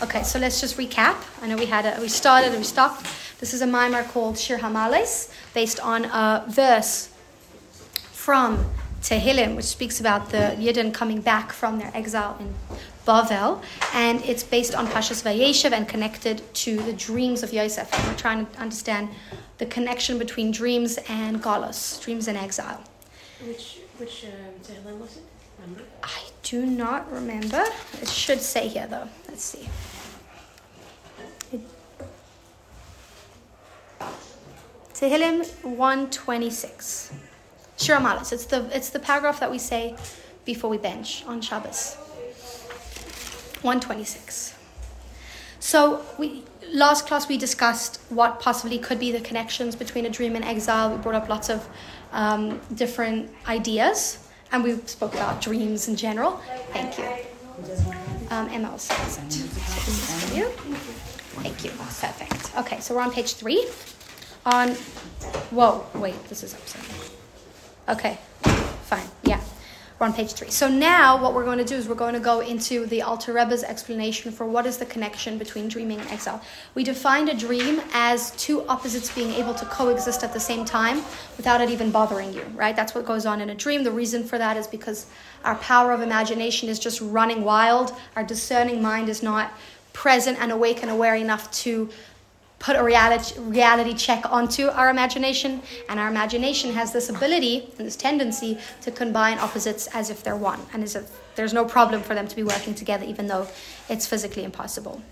[0.00, 1.16] Okay, so let's just recap.
[1.42, 3.04] I know we had a, we started and we stopped.
[3.40, 7.08] This is a mimer called Shir Hamales, based on a verse
[8.12, 8.64] from
[9.02, 12.54] Tehillim, which speaks about the Yidden coming back from their exile in
[13.06, 13.60] Bavel,
[13.92, 17.92] and it's based on Pashas Vayeshev and connected to the dreams of Yosef.
[17.92, 19.08] And we're trying to understand
[19.58, 22.84] the connection between dreams and Golos, dreams and exile.
[23.44, 24.30] Which which um,
[24.62, 25.22] Tehillim was it?
[25.60, 25.82] Remember?
[26.04, 27.64] I do not remember.
[28.00, 29.08] It should say here though.
[29.26, 29.68] Let's see.
[34.94, 37.12] Tehillim 126.
[37.76, 38.32] Shir Amalis.
[38.32, 39.94] It's the it's the paragraph that we say
[40.44, 41.94] before we bench on Shabbos.
[43.62, 44.54] 126.
[45.60, 50.36] So we last class we discussed what possibly could be the connections between a dream
[50.36, 50.90] and exile.
[50.90, 51.68] We brought up lots of
[52.12, 56.40] um, different ideas, and we spoke about dreams in general.
[56.72, 57.04] Thank you.
[58.30, 58.80] Um, Emma it.
[58.80, 59.22] So
[61.42, 61.70] Thank you.
[61.70, 62.56] Perfect.
[62.56, 63.66] Okay, so we're on page three.
[64.46, 64.70] On
[65.50, 66.84] whoa, wait, this is upside.
[67.88, 68.18] Okay,
[68.84, 69.06] fine.
[69.24, 69.40] Yeah,
[69.98, 70.50] we're on page three.
[70.50, 73.32] So now what we're going to do is we're going to go into the Alter
[73.32, 76.40] Rebbe's explanation for what is the connection between dreaming and exile.
[76.74, 81.02] We defined a dream as two opposites being able to coexist at the same time
[81.36, 82.76] without it even bothering you, right?
[82.76, 83.82] That's what goes on in a dream.
[83.82, 85.06] The reason for that is because
[85.44, 87.92] our power of imagination is just running wild.
[88.16, 89.52] Our discerning mind is not
[89.98, 91.90] present and awake and aware enough to
[92.60, 97.84] put a reality, reality check onto our imagination, and our imagination has this ability and
[97.84, 102.00] this tendency to combine opposites as if they're one, and as if there's no problem
[102.00, 103.44] for them to be working together, even though
[103.88, 105.02] it's physically impossible.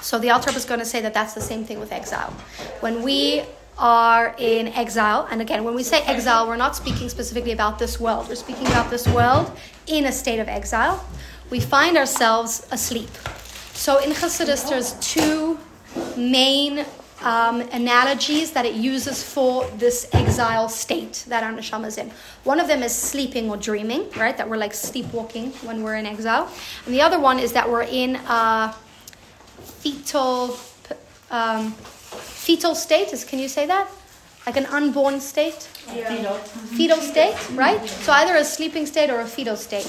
[0.00, 2.32] So the Rebbe is going to say that that's the same thing with exile.
[2.78, 3.42] When we
[3.76, 7.98] are in exile, and again, when we say exile, we're not speaking specifically about this
[7.98, 8.28] world.
[8.28, 9.50] We're speaking about this world
[9.88, 11.04] in a state of exile.
[11.50, 13.10] We find ourselves asleep.
[13.80, 15.58] So in Chassidus, there's two
[16.14, 16.84] main
[17.22, 22.10] um, analogies that it uses for this exile state that our neshama is in.
[22.44, 24.36] One of them is sleeping or dreaming, right?
[24.36, 26.52] That we're like sleepwalking when we're in exile.
[26.84, 28.74] And the other one is that we're in a
[29.80, 30.58] fetal,
[31.30, 33.14] um, fetal state.
[33.14, 33.88] Is, can you say that?
[34.44, 35.70] Like an unborn state?
[35.94, 36.34] Yeah.
[36.76, 37.82] Fetal state, right?
[37.88, 39.88] So either a sleeping state or a fetal state.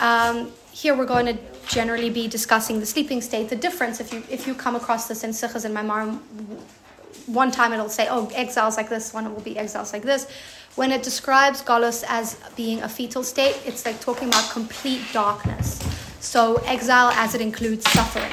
[0.00, 1.36] Um, here we're going to
[1.68, 3.48] generally be discussing the sleeping state.
[3.48, 6.18] The difference, if you if you come across this in Sichas and Maimar,
[7.26, 10.26] one time it'll say, oh, exiles like this, one will be exiles like this.
[10.74, 15.78] When it describes Golos as being a fetal state, it's like talking about complete darkness.
[16.20, 18.32] So exile as it includes suffering.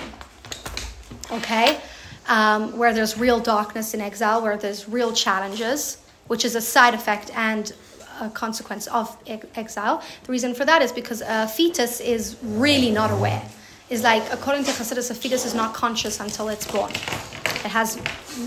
[1.31, 1.79] Okay?
[2.27, 6.93] Um, where there's real darkness in exile, where there's real challenges, which is a side
[6.93, 7.73] effect and
[8.21, 10.01] a consequence of ex- exile.
[10.23, 13.43] The reason for that is because a fetus is really not aware.
[13.89, 16.91] Is like according to Chassidus, a fetus is not conscious until it's born.
[16.91, 17.95] It has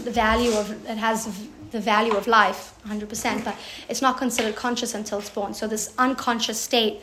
[0.05, 1.27] the value of it has
[1.72, 3.56] the value of life, 100%, but
[3.88, 5.55] it's not considered conscious until it's born.
[5.55, 7.00] So this unconscious state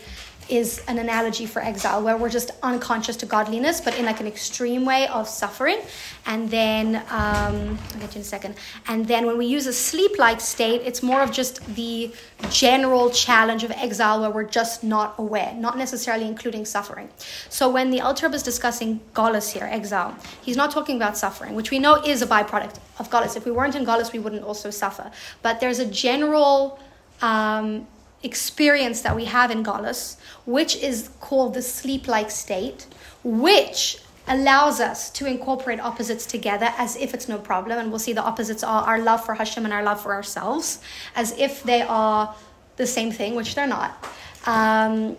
[0.49, 4.27] is an analogy for exile, where we're just unconscious to godliness, but in like an
[4.27, 5.79] extreme way of suffering.
[6.25, 8.55] And then, um, I'll get you in a second.
[8.87, 12.11] And then when we use a sleep-like state, it's more of just the
[12.49, 17.09] general challenge of exile, where we're just not aware, not necessarily including suffering.
[17.49, 21.55] So when the Alter Rebbe is discussing Golis here, exile, he's not talking about suffering,
[21.55, 23.37] which we know is a byproduct of Golis.
[23.37, 25.11] If we weren't in Golis, we wouldn't also suffer.
[25.41, 26.79] But there's a general
[27.21, 27.87] um,
[28.23, 32.85] experience that we have in Golis, which is called the sleep like state,
[33.23, 37.79] which allows us to incorporate opposites together as if it's no problem.
[37.79, 40.79] And we'll see the opposites are our love for Hashem and our love for ourselves,
[41.15, 42.35] as if they are
[42.77, 44.05] the same thing, which they're not.
[44.45, 45.17] Um,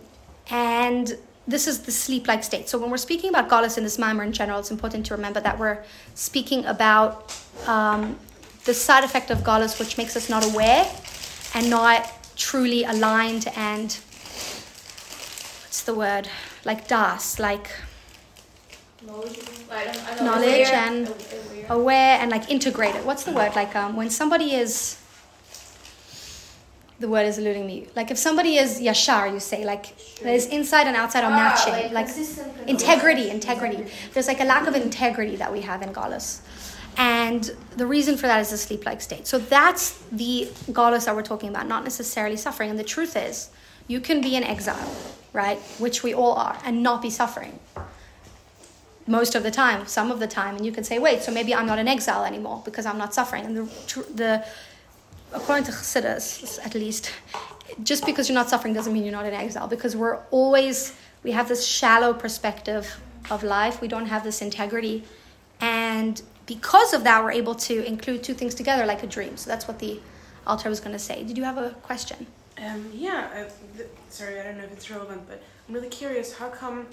[0.50, 1.16] and
[1.48, 2.68] this is the sleep like state.
[2.68, 5.40] So when we're speaking about Golis in this Maimer in general, it's important to remember
[5.40, 5.82] that we're
[6.14, 7.36] speaking about
[7.66, 8.16] um,
[8.64, 10.86] the side effect of Golis, which makes us not aware
[11.54, 13.98] and not truly aligned and
[15.62, 16.28] what's the word?
[16.64, 17.68] Like das, like
[20.20, 21.14] knowledge and
[21.68, 23.04] aware and like integrated.
[23.04, 23.54] What's the word?
[23.54, 24.96] Like um, when somebody is
[26.98, 27.88] the word is eluding me.
[27.96, 32.08] Like if somebody is yashar, you say like there's inside and outside are matching, like
[32.66, 33.86] integrity, integrity.
[34.12, 36.40] There's like a lack of integrity that we have in Golis.
[36.96, 39.26] And the reason for that is the sleep like state.
[39.26, 42.70] So that's the Golis that we're talking about, not necessarily suffering.
[42.70, 43.50] And the truth is,
[43.86, 44.90] you can be in exile,
[45.32, 45.58] right?
[45.78, 47.58] Which we all are, and not be suffering.
[49.06, 51.54] Most of the time, some of the time, and you can say, wait, so maybe
[51.54, 53.44] I'm not in exile anymore because I'm not suffering.
[53.46, 53.64] And the,
[54.14, 54.46] the
[55.32, 57.10] according to Chassidus, at least,
[57.82, 61.32] just because you're not suffering doesn't mean you're not in exile because we're always, we
[61.32, 63.00] have this shallow perspective
[63.30, 63.80] of life.
[63.80, 65.04] We don't have this integrity.
[65.60, 66.20] And
[66.50, 69.36] because of that, we're able to include two things together like a dream.
[69.36, 70.00] So that's what the
[70.48, 71.22] Alter was going to say.
[71.22, 72.26] Did you have a question?
[72.66, 76.36] Um, yeah, I, th- sorry, I don't know if it's relevant, but I'm really curious.
[76.36, 76.88] How come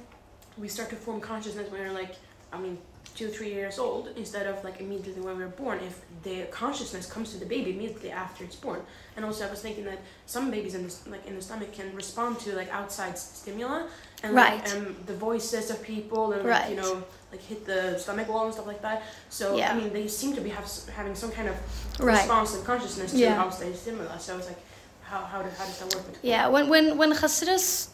[0.60, 2.14] we start to form consciousness when we're like,
[2.54, 2.78] I mean,
[3.16, 5.80] two, three years old instead of like immediately when we are born?
[5.80, 8.82] If the consciousness comes to the baby immediately after it's born,
[9.16, 11.96] and also I was thinking that some babies in the like in the stomach can
[11.96, 13.88] respond to like outside stimuli
[14.22, 14.76] and like, Right.
[14.76, 18.54] um, the voices of people and like, you know like hit the stomach wall and
[18.54, 19.04] stuff like that.
[19.30, 19.72] So Yeah.
[19.72, 20.66] I mean, they seem to be have,
[20.96, 21.56] having some kind of
[22.00, 22.18] Right.
[22.18, 23.42] responsive consciousness to Yeah.
[23.44, 24.18] outside stimuli.
[24.18, 24.62] So I was like,
[25.04, 26.06] how how, do, how does that work?
[26.22, 27.88] Yeah, when when when Hasidus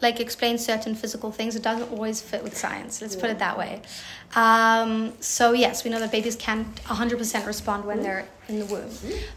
[0.00, 3.02] like explains certain physical things, it doesn't always fit with science.
[3.02, 3.82] Let's put it that way.
[4.34, 8.90] Um, so yes, we know that babies can 100% respond when they're in the womb.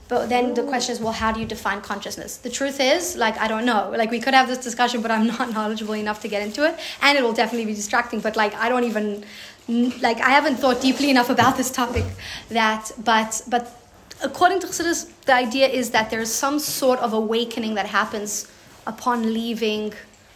[0.07, 2.38] But then the question is, well, how do you define consciousness?
[2.38, 3.92] The truth is, like, I don't know.
[3.95, 6.80] Like, we could have this discussion, but I'm not knowledgeable enough to get into it,
[7.01, 8.19] and it will definitely be distracting.
[8.19, 9.25] But like, I don't even
[9.68, 12.06] like I haven't thought deeply enough about this topic.
[12.50, 13.80] That, but but
[14.21, 18.48] according to Chassidus, the idea is that there's some sort of awakening that happens
[18.86, 19.94] upon leaving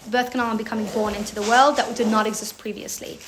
[0.10, 3.20] birth canal and becoming born into the world that did not exist previously.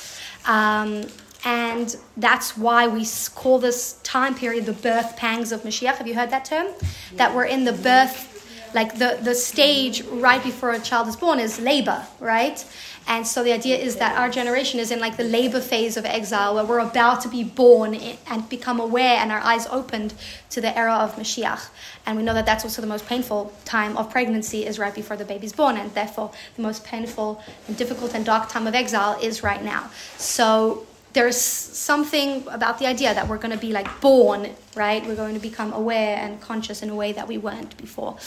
[0.45, 1.03] Um,
[1.45, 3.05] and that's why we
[3.35, 5.95] call this time period the birth pangs of Mashiach.
[5.95, 6.67] Have you heard that term?
[7.15, 11.39] That we're in the birth, like the, the stage right before a child is born
[11.39, 12.65] is labor, right?
[13.07, 16.05] And so the idea is that our generation is in like the labor phase of
[16.05, 20.13] exile where we're about to be born and become aware and our eyes opened
[20.51, 21.69] to the era of Mashiach.
[22.05, 25.17] And we know that that's also the most painful time of pregnancy is right before
[25.17, 25.77] the baby's born.
[25.77, 29.89] And therefore, the most painful and difficult and dark time of exile is right now.
[30.17, 35.05] So there's something about the idea that we're going to be like born, right?
[35.05, 38.17] We're going to become aware and conscious in a way that we weren't before.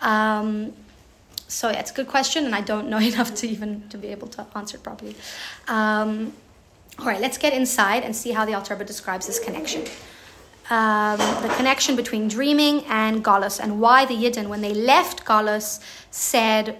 [0.00, 0.72] Um,
[1.48, 4.08] so yeah, it's a good question, and I don't know enough to even to be
[4.08, 5.16] able to answer it properly.
[5.68, 6.32] Um,
[6.98, 9.82] all right, let's get inside and see how the Alter Rebbe describes this connection.
[10.70, 15.80] Um, the connection between dreaming and Galus, and why the Yidden, when they left Galus,
[16.10, 16.78] said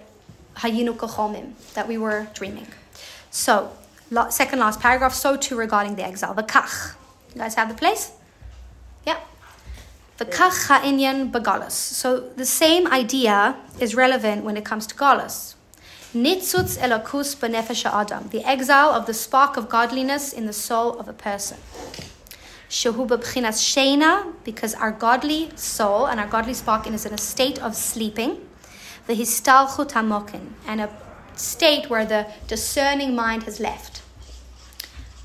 [0.57, 2.67] Hayinu Kachomim, that we were dreaming.
[3.29, 3.71] So,
[4.29, 6.33] second last paragraph, so too regarding the exile.
[6.33, 6.95] The Kach.
[7.33, 8.11] You guys have the place?
[9.05, 9.19] Yeah.
[10.17, 11.71] The Kach Ha'inyan Begalus.
[11.73, 15.55] So, the same idea is relevant when it comes to Galus.
[16.13, 21.09] Nitzutz Elokus Benefesh Adam, the exile of the spark of godliness in the soul of
[21.09, 21.57] a person.
[22.69, 27.61] Shehu b'bchinas sheina, because our godly soul and our godly spark is in a state
[27.61, 28.37] of sleeping.
[29.07, 30.89] The histalchut hamokin, and a
[31.35, 34.01] state where the discerning mind has left.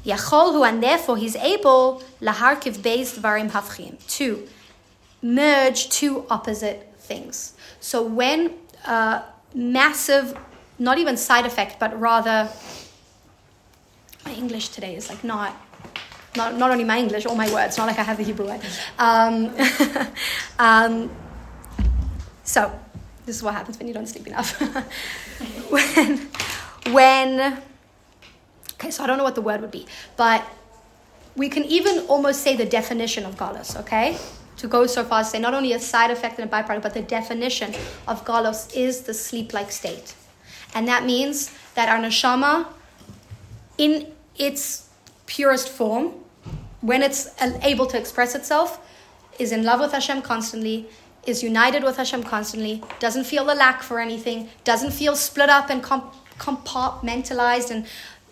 [0.04, 4.48] Yacholhu, and therefore he's able laharkiv beis dvarim hafchim to
[5.22, 7.55] merge two opposite things.
[7.81, 8.55] So when
[8.87, 9.22] a
[9.55, 10.37] massive,
[10.78, 12.49] not even side effect, but rather
[14.25, 15.56] my English today is like not
[16.37, 18.61] not, not only my English, all my words, not like I have the Hebrew word.
[18.99, 19.52] Um,
[20.58, 21.11] um,
[22.44, 22.78] so,
[23.26, 24.61] this is what happens when you don't sleep enough.
[25.70, 26.28] when,
[26.94, 27.58] when,
[28.75, 30.46] okay, so I don't know what the word would be, but
[31.37, 34.16] we can even almost say the definition of galus, okay?
[34.60, 36.82] To go so far as to say not only a side effect and a byproduct,
[36.82, 37.74] but the definition
[38.06, 40.14] of galus is the sleep like state.
[40.74, 42.66] And that means that our neshama,
[43.78, 44.90] in its
[45.26, 46.12] purest form,
[46.82, 47.30] when it's
[47.62, 48.78] able to express itself,
[49.38, 50.87] is in love with Hashem constantly,
[51.26, 55.70] is united with Hashem constantly, doesn't feel the lack for anything, doesn't feel split up
[55.70, 57.87] and comp- compartmentalized, and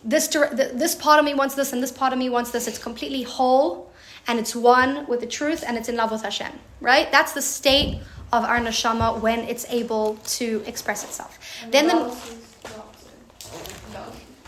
[0.04, 2.68] this, this part of me wants this and this part of me wants this.
[2.68, 3.87] It's completely whole
[4.28, 7.10] and it's one with the truth and it's in love with Hashem, right?
[7.10, 8.00] That's the state
[8.32, 11.38] of our neshama when it's able to express itself.
[11.70, 12.16] then the,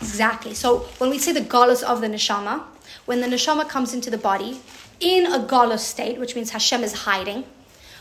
[0.01, 0.55] Exactly.
[0.55, 2.63] So when we say the galus of the neshama,
[3.05, 4.59] when the neshama comes into the body
[4.99, 7.43] in a galus state, which means Hashem is hiding,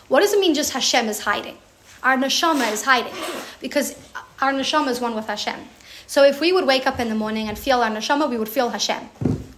[0.09, 1.59] what does it mean just Hashem is hiding?
[2.03, 3.13] Our neshama is hiding
[3.61, 3.97] because
[4.41, 5.61] our neshama is one with Hashem.
[6.07, 8.49] So if we would wake up in the morning and feel our neshama, we would
[8.49, 9.09] feel Hashem.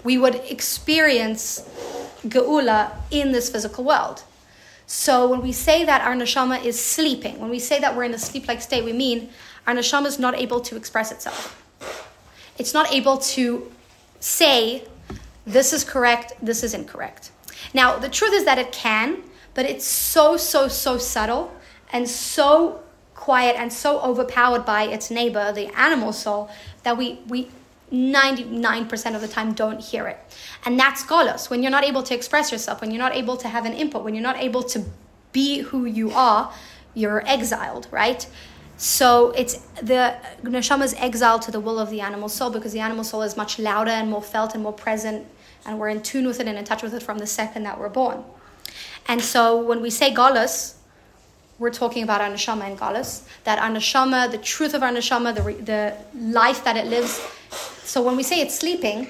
[0.03, 1.63] We would experience
[2.27, 4.23] geula in this physical world.
[4.87, 8.15] So when we say that our neshama is sleeping, when we say that we're in
[8.15, 9.31] a sleep-like state, we mean
[9.67, 11.63] our neshama is not able to express itself
[12.59, 13.71] it's not able to
[14.21, 14.85] say
[15.47, 17.31] this is correct, this is incorrect.
[17.75, 19.23] Now, the truth is that it can,
[19.55, 21.53] but it's so, so, so subtle
[21.93, 22.83] and so
[23.15, 26.51] quiet and so overpowered by its neighbor, the animal soul,
[26.83, 27.51] that we, we
[27.93, 30.19] 99% of the time don't hear it.
[30.65, 31.51] And that's golos.
[31.51, 34.03] When you're not able to express yourself, when you're not able to have an input,
[34.03, 34.85] when you're not able to
[35.33, 36.53] be who you are,
[36.95, 38.27] you're exiled, right?
[38.79, 42.81] So it's the neshama is exiled to the will of the animal soul because the
[42.81, 45.27] animal soul is much louder and more felt and more present,
[45.67, 47.79] and we're in tune with it and in touch with it from the second that
[47.79, 48.25] we're born.
[49.07, 50.77] And so when we say galus,
[51.59, 53.27] we're talking about our neshama and galus.
[53.45, 57.21] That our neshama, the truth of our neshama, the, the life that it lives.
[57.85, 59.09] So when we say it's sleeping,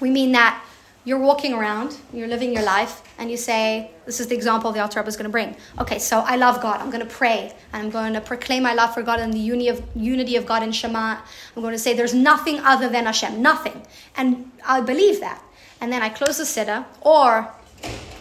[0.00, 0.62] we mean that
[1.06, 4.82] you're walking around, you're living your life, and you say, This is the example the
[4.82, 5.56] Rebbe is going to bring.
[5.78, 6.80] Okay, so I love God.
[6.80, 9.38] I'm going to pray, and I'm going to proclaim my love for God and the
[9.38, 11.18] unity of, unity of God in Shema.
[11.56, 13.86] I'm going to say, There's nothing other than Hashem, nothing.
[14.16, 15.40] And I believe that.
[15.80, 17.54] And then I close the siddur, or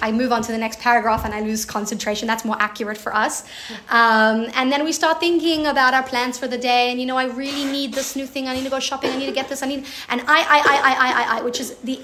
[0.02, 2.28] I move on to the next paragraph and I lose concentration.
[2.28, 3.44] That's more accurate for us.
[3.90, 6.92] Um, and then we start thinking about our plans for the day.
[6.92, 8.48] And you know, I really need this new thing.
[8.48, 9.12] I need to go shopping.
[9.12, 9.64] I need to get this.
[9.64, 12.02] I need and I, I, I, I, I, I, I which is the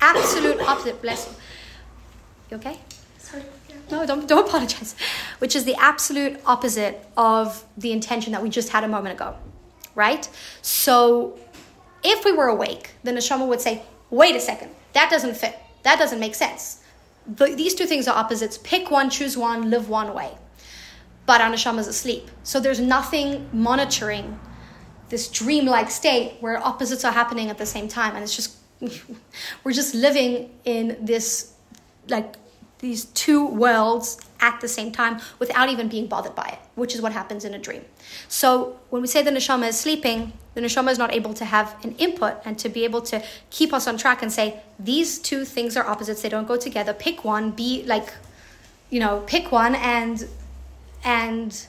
[0.00, 1.00] absolute opposite.
[1.02, 1.34] Bless you.
[2.50, 2.80] You okay?
[3.18, 3.44] Sorry.
[3.90, 4.96] No, don't, don't apologize.
[5.38, 9.36] Which is the absolute opposite of the intention that we just had a moment ago,
[9.94, 10.28] right?
[10.62, 11.38] So,
[12.02, 15.56] if we were awake, the neshama would say, "Wait a second, that doesn't fit.
[15.84, 16.82] That doesn't make sense.
[17.28, 18.58] The, these two things are opposites.
[18.58, 20.36] Pick one, choose one, live one way."
[21.26, 24.38] But our neshama is asleep, so there's nothing monitoring
[25.08, 28.56] this dreamlike state where opposites are happening at the same time, and it's just
[29.64, 31.54] we're just living in this
[32.08, 32.36] like
[32.78, 37.00] these two worlds at the same time without even being bothered by it, which is
[37.00, 37.84] what happens in a dream.
[38.28, 41.74] So when we say the neshama is sleeping, the neshama is not able to have
[41.84, 45.44] an input and to be able to keep us on track and say these two
[45.44, 46.92] things are opposites; they don't go together.
[46.92, 47.50] Pick one.
[47.50, 48.12] Be like,
[48.90, 50.28] you know, pick one and
[51.04, 51.66] and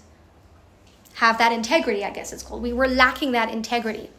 [1.15, 2.03] have that integrity.
[2.03, 2.61] I guess it's called.
[2.61, 4.09] We were lacking that integrity.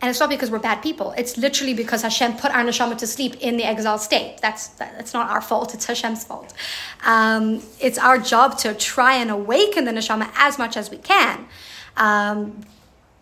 [0.00, 1.14] And it's not because we're bad people.
[1.16, 4.38] It's literally because Hashem put our neshama to sleep in the exile state.
[4.42, 5.72] That's that's not our fault.
[5.72, 6.52] It's Hashem's fault.
[7.04, 11.46] Um, it's our job to try and awaken the neshama as much as we can.
[11.96, 12.64] Um,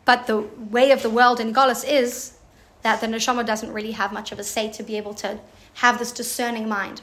[0.05, 2.37] but the way of the world in Golis is
[2.83, 5.39] that the neshama doesn't really have much of a say to be able to
[5.75, 7.01] have this discerning mind.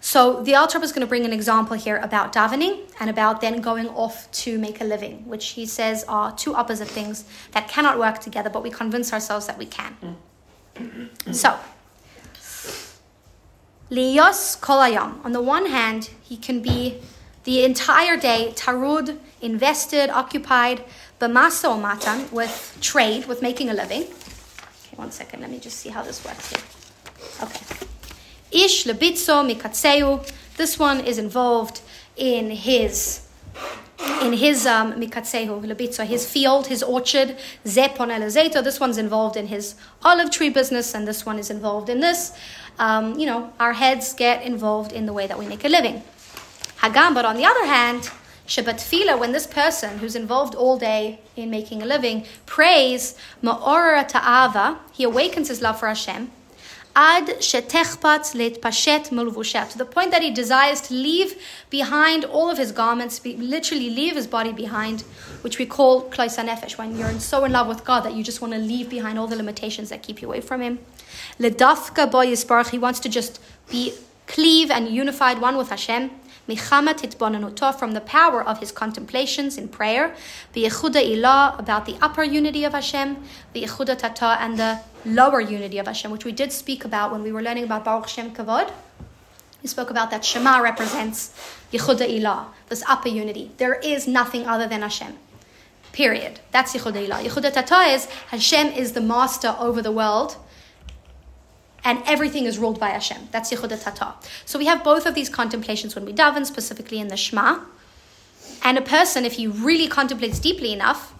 [0.00, 3.60] So the Alter is going to bring an example here about davening and about then
[3.60, 7.98] going off to make a living, which he says are two opposite things that cannot
[7.98, 9.96] work together, but we convince ourselves that we can.
[10.76, 11.34] Mm.
[11.34, 11.58] So,
[13.90, 15.24] liyos kolayam.
[15.24, 17.00] On the one hand, he can be
[17.44, 20.84] the entire day tarud, invested, occupied,
[21.20, 24.02] b'masa matan, with trade, with making a living.
[24.02, 25.40] Okay, one second.
[25.40, 26.62] Let me just see how this works here.
[27.42, 27.87] Okay.
[28.50, 30.30] Ish lebitzo mikatseu.
[30.56, 31.80] This one is involved
[32.16, 33.28] in his
[34.22, 37.36] in his um, mikatsehu lebitzo, his field, his orchard.
[37.64, 38.62] Zepon elezeto.
[38.62, 42.32] This one's involved in his olive tree business, and this one is involved in this.
[42.78, 46.02] Um, you know, our heads get involved in the way that we make a living.
[46.78, 48.10] Hagam, but on the other hand,
[48.46, 54.06] Shabbat Fila, when this person who's involved all day in making a living prays Ma'ora
[54.06, 56.30] Ta'ava, he awakens his love for Hashem.
[57.00, 58.34] Ad shetechpat
[59.12, 61.40] mulvushet, to the point that he desires to leave
[61.70, 65.02] behind all of his garments, literally leave his body behind,
[65.42, 68.40] which we call kloisa nefesh, when you're so in love with God that you just
[68.40, 70.80] want to leave behind all the limitations that keep you away from Him.
[71.38, 73.40] Ledafka bo yisbarach, he wants to just
[73.70, 73.92] be
[74.26, 76.10] cleave and unified one with Hashem.
[76.48, 80.14] Michama titbonanuto, from the power of his contemplations in prayer.
[80.54, 83.18] the V'yechuda ilah, about the upper unity of Hashem.
[83.54, 87.30] V'yechuda tata, and the lower unity of Hashem, which we did speak about when we
[87.30, 88.72] were learning about Baruch Shem Kavod.
[89.62, 91.34] We spoke about that Shema represents
[91.72, 93.50] Yechuda Ilah, this upper unity.
[93.58, 95.18] There is nothing other than Hashem.
[95.92, 96.40] Period.
[96.52, 97.24] That's Yechuda Ilah.
[97.24, 100.36] Yechuda Tata is Hashem is the master over the world,
[101.88, 103.30] and everything is ruled by Hashem.
[103.30, 104.12] That's Yechuda Tata.
[104.44, 107.60] So we have both of these contemplations when we daven, specifically in the Shema.
[108.62, 111.14] And a person, if he really contemplates deeply enough,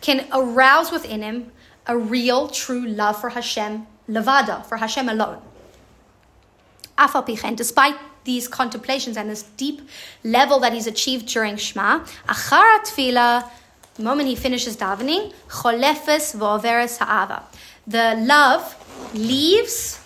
[0.00, 1.52] can arouse within him
[1.86, 5.40] a real, true love for Hashem, levada, for Hashem alone.
[6.98, 7.24] Afal
[7.54, 9.80] despite these contemplations and this deep
[10.24, 13.48] level that he's achieved during Shema, achara tefillah,
[13.94, 17.44] the moment he finishes davening, cholefes v'overes ha'ava.
[17.86, 18.74] The love
[19.14, 19.99] leaves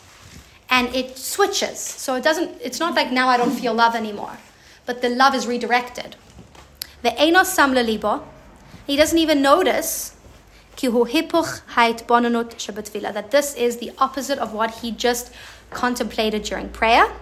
[0.70, 1.78] and it switches.
[1.78, 4.38] So it doesn't, it's not like now I don't feel love anymore,
[4.86, 6.16] but the love is redirected.
[7.02, 8.26] The enos sam libo,
[8.86, 10.14] he doesn't even notice
[10.76, 10.90] that
[13.30, 15.32] this is the opposite of what he just
[15.70, 17.12] contemplated during prayer.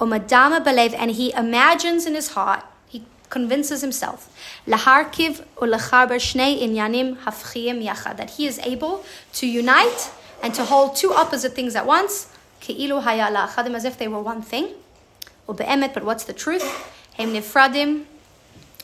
[0.00, 4.32] And he imagines in his heart, he convinces himself,
[4.66, 5.10] that
[8.36, 10.10] he is able to unite
[10.42, 12.28] and to hold two opposite things at once,
[12.68, 14.74] as if they were one thing.
[15.46, 16.64] But what's the truth?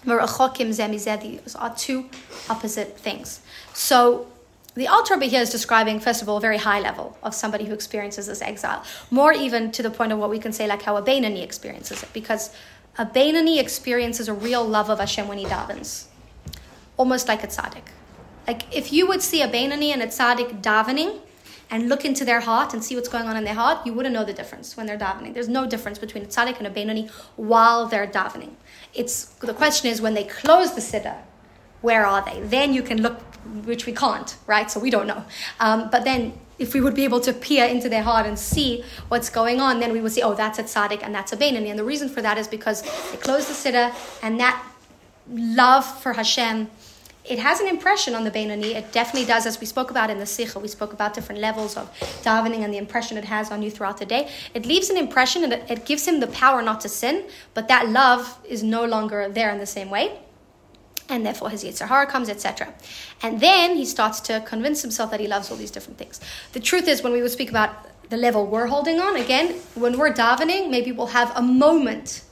[0.07, 2.09] Merachokim zemizeh, these are two
[2.49, 3.41] opposite things.
[3.75, 4.29] So
[4.75, 7.65] the Alter Rebbe here is describing, first of all, a very high level of somebody
[7.65, 8.85] who experiences this exile.
[9.11, 12.05] More even to the point of what we can say, like how a Beinani experiences
[12.05, 12.13] it.
[12.13, 12.51] Because
[12.99, 16.05] a Beinani experiences a real love of Hashem when he davens.
[16.97, 17.89] Almost like a tzaddik.
[18.47, 21.19] Like if you would see a Beinani and a tzaddik davening,
[21.71, 24.15] and look into their heart and see what's going on in their heart, you wouldn't
[24.15, 25.35] know the difference when they're davening.
[25.35, 28.55] There's no difference between a tzaddik and a Beinani while they're davening.
[28.95, 31.19] It's the question is when they close the siddur,
[31.83, 32.41] where are they?
[32.41, 33.21] Then you can look,
[33.65, 34.71] which we can't, right?
[34.71, 35.25] So we don't know.
[35.61, 38.85] Um, but then if we would be able to peer into their heart and see
[39.09, 41.69] what's going on, then we would see, oh, that's a tzaddik and that's a Beinani.
[41.69, 44.65] And the reason for that is because they close the siddur and that
[45.29, 46.71] love for Hashem
[47.29, 48.75] it has an impression on the Beinani.
[48.75, 50.59] It definitely does, as we spoke about in the Sikha.
[50.59, 51.91] We spoke about different levels of
[52.23, 54.31] davening and the impression it has on you throughout the day.
[54.55, 57.69] It leaves an impression and it, it gives him the power not to sin, but
[57.69, 60.19] that love is no longer there in the same way.
[61.09, 62.75] And therefore his Yetzer Hara comes, etc.
[63.23, 66.21] And then he starts to convince himself that he loves all these different things.
[66.53, 67.71] The truth is, when we would speak about
[68.09, 72.23] the level we're holding on, again, when we're davening, maybe we'll have a moment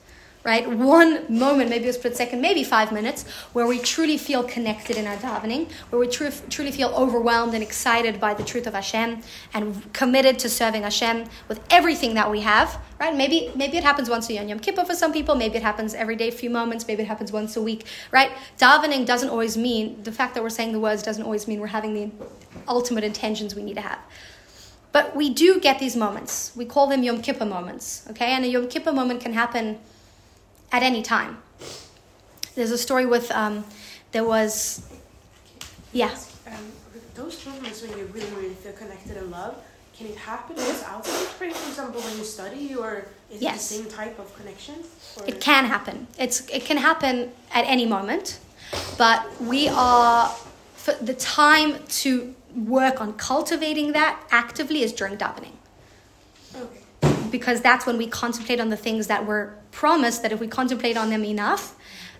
[0.45, 0.69] right?
[0.69, 5.07] One moment, maybe a split second, maybe five minutes, where we truly feel connected in
[5.07, 9.23] our davening, where we tr- truly feel overwhelmed and excited by the truth of Hashem
[9.55, 13.17] and committed to serving Hashem with everything that we have, right?
[13.17, 15.63] Maybe maybe it happens once a year on Yom Kippur for some people, maybe it
[15.63, 18.31] happens every day, a few moments, maybe it happens once a week, right?
[18.59, 21.69] Davening doesn't always mean, the fact that we're saying the words doesn't always mean we're
[21.69, 22.11] having the
[22.69, 23.99] ultimate intentions we need to have.
[24.93, 26.53] But we do get these moments.
[26.55, 28.33] We call them Yom Kippur moments, okay?
[28.33, 29.79] And a Yom Kippur moment can happen
[30.75, 31.39] at any time.
[32.57, 33.65] There's a story with um,
[34.11, 34.83] there was,
[35.93, 36.11] yeah.
[36.49, 36.67] Um,
[37.15, 39.55] those moments when you really, really feel connected and love,
[39.97, 43.55] can it happen without For example, when you study, or is yes.
[43.55, 44.75] it the same type of connection?
[45.17, 45.25] Or?
[45.29, 46.09] It can happen.
[46.19, 48.41] It's it can happen at any moment,
[48.99, 50.29] but we are
[50.75, 55.55] for the time to work on cultivating that actively is during davening.
[57.35, 60.97] Because that's when we contemplate on the things that were promised that if we contemplate
[60.97, 61.75] on them enough,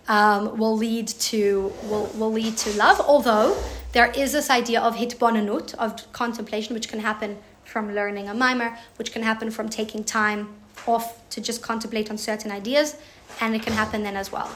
[0.09, 2.99] um, will lead to will, will lead to love.
[3.01, 3.57] Although
[3.93, 8.35] there is this idea of hit hitbonanut, of contemplation, which can happen from learning a
[8.35, 10.49] mimer, which can happen from taking time
[10.85, 12.97] off to just contemplate on certain ideas,
[13.41, 14.51] and it can happen then as well.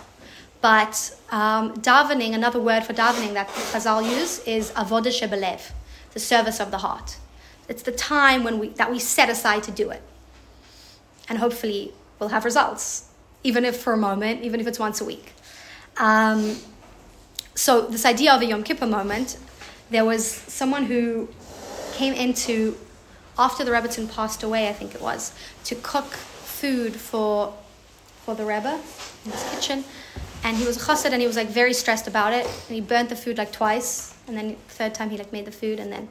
[0.60, 5.70] But um, davening, another word for davening that Chazal use is avodah shebelev,
[6.14, 7.16] the service of the heart.
[7.68, 10.02] It's the time when we that we set aside to do it
[11.28, 13.08] and hopefully we'll have results,
[13.44, 15.32] even if for a moment, even if it's once a week.
[15.96, 16.56] Um,
[17.54, 19.36] so this idea of a Yom Kippur moment,
[19.90, 21.28] there was someone who
[21.94, 22.76] came into
[23.38, 25.32] after the Rebbetzin passed away, I think it was,
[25.64, 27.54] to cook food for
[28.24, 28.78] for the Rebbe
[29.24, 29.84] in his kitchen,
[30.44, 32.80] and he was a chassid and he was like very stressed about it, and he
[32.80, 35.90] burnt the food like twice, and then third time he like made the food, and
[35.92, 36.08] then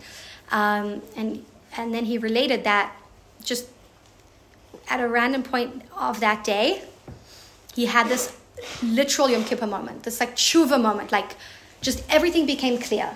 [0.51, 1.45] um, and
[1.77, 2.95] and then he related that
[3.43, 3.67] just
[4.89, 6.81] at a random point of that day,
[7.75, 8.35] he had this
[8.81, 11.35] literal Yom Kippur moment, this like tshuva moment, like
[11.81, 13.09] just everything became clear.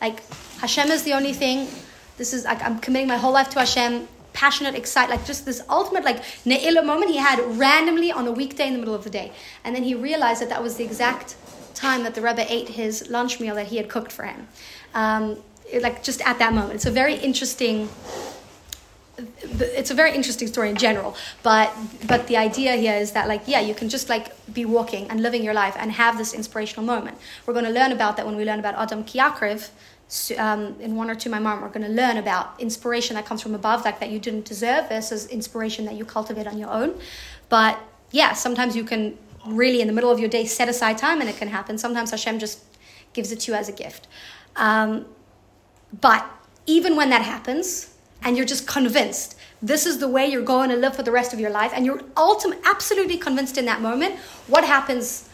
[0.00, 0.22] Like
[0.58, 1.68] Hashem is the only thing.
[2.16, 4.08] This is like I'm committing my whole life to Hashem.
[4.32, 8.68] Passionate, excited, like just this ultimate like ne'ilah moment he had randomly on a weekday
[8.68, 9.32] in the middle of the day,
[9.64, 11.34] and then he realized that that was the exact
[11.74, 14.46] time that the Rebbe ate his lunch meal that he had cooked for him.
[14.94, 15.38] Um,
[15.70, 17.88] it, like just at that moment, a very interesting
[19.42, 21.72] it's a very interesting story in general but
[22.06, 25.22] but the idea here is that like yeah you can just like be walking and
[25.22, 27.16] living your life and have this inspirational moment.
[27.46, 29.70] We're going to learn about that when we learn about adam kiakriv
[30.38, 31.62] um, in one or two my mom.
[31.62, 34.88] We're going to learn about inspiration that comes from above like that you didn't deserve
[34.88, 36.98] versus inspiration that you cultivate on your own.
[37.48, 37.78] But
[38.10, 41.30] yeah sometimes you can really in the middle of your day set aside time and
[41.30, 41.78] it can happen.
[41.78, 42.60] Sometimes hashem just
[43.12, 44.06] gives it to you as a gift.
[44.56, 45.06] Um,
[46.00, 46.24] but
[46.66, 47.89] even when that happens
[48.22, 51.32] and you're just convinced this is the way you're going to live for the rest
[51.32, 55.28] of your life, and you're ultimately absolutely convinced in that moment, what happens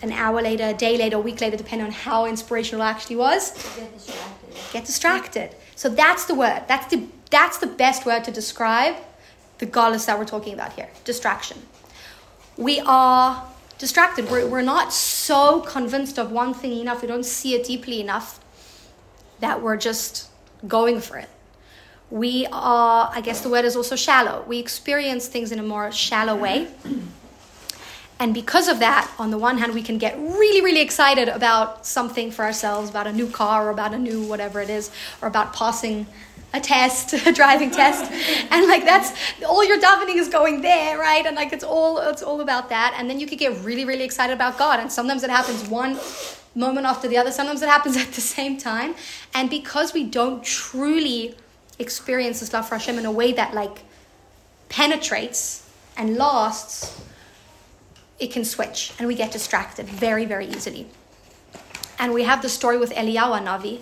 [0.00, 3.16] an hour later, a day later, a week later, depending on how inspirational it actually
[3.16, 3.52] was?
[3.76, 4.72] Get distracted.
[4.72, 5.56] Get distracted.
[5.76, 6.62] So that's the word.
[6.68, 8.96] That's the that's the best word to describe
[9.58, 10.88] the golos that we're talking about here.
[11.04, 11.58] Distraction.
[12.56, 13.46] We are
[13.76, 14.30] distracted.
[14.30, 17.02] We're, we're not so convinced of one thing enough.
[17.02, 18.40] We don't see it deeply enough
[19.40, 20.30] that we're just
[20.66, 21.28] going for it
[22.10, 24.44] we are, I guess the word is also shallow.
[24.46, 26.68] We experience things in a more shallow way.
[28.20, 31.86] And because of that, on the one hand, we can get really, really excited about
[31.86, 34.90] something for ourselves, about a new car or about a new whatever it is,
[35.22, 36.04] or about passing
[36.52, 38.10] a test, a driving test,
[38.50, 39.12] and like that's
[39.44, 41.24] all your davening is going there, right?
[41.26, 42.94] And like it's all it's all about that.
[42.98, 45.96] And then you could get really really excited about God, and sometimes it happens one
[46.56, 47.30] moment after the other.
[47.30, 48.96] Sometimes it happens at the same time,
[49.32, 51.36] and because we don't truly
[51.78, 53.82] experience this love for Hashem in a way that like
[54.68, 57.00] penetrates and lasts,
[58.18, 60.86] it can switch, and we get distracted very very easily.
[61.98, 63.80] And we have the story with Eliyahu Navi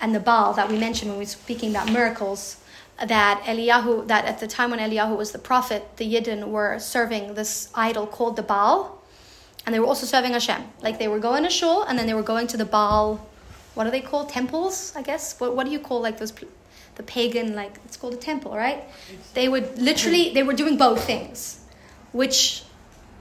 [0.00, 2.56] and the Baal that we mentioned when we were speaking about miracles,
[3.04, 7.34] that Eliyahu, that at the time when Eliyahu was the prophet, the Yidden were serving
[7.34, 9.00] this idol called the Baal,
[9.64, 10.62] and they were also serving Hashem.
[10.82, 13.26] Like they were going to shul, and then they were going to the Baal,
[13.74, 14.30] what are they called?
[14.30, 15.38] Temples, I guess.
[15.38, 16.32] What, what do you call like those,
[16.96, 18.84] the pagan, like it's called a temple, right?
[19.34, 21.60] They would literally, they were doing both things,
[22.12, 22.62] which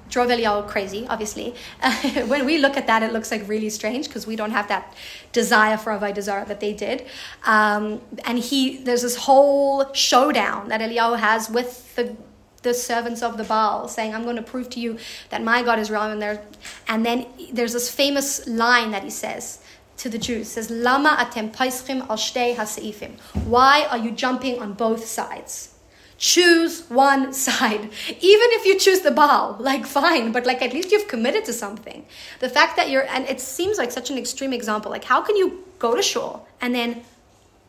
[0.10, 1.56] drove Eliyahu crazy, obviously.
[2.28, 4.94] when we look at that, it looks like really strange because we don't have that
[5.32, 7.06] desire for Avodah Zarah that they did.
[7.46, 12.16] Um, and he, there's this whole showdown that Eliyahu has with the
[12.62, 14.98] the servants of the Baal, saying, "I'm going to prove to you
[15.30, 16.44] that my God is real." And there,
[16.88, 19.60] and then there's this famous line that he says
[19.98, 25.06] to the Jews: "says Lama atem paischim al shtei Why are you jumping on both
[25.06, 25.76] sides?"
[26.18, 27.82] choose one side.
[27.82, 31.54] Even if you choose the Baal, like fine, but like at least you've committed to
[31.54, 32.06] something.
[32.40, 34.92] The fact that you're, and it seems like such an extreme example.
[34.92, 37.04] Like, how can you go to shul and then